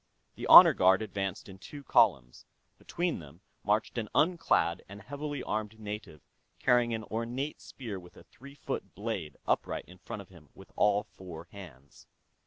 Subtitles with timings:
[0.33, 2.47] The honor guard advanced in two columns;
[2.79, 6.21] between them marched an unclad and heavily armed native
[6.57, 10.71] carrying an ornate spear with a three foot blade upright in front of him with
[10.75, 12.07] all four hands.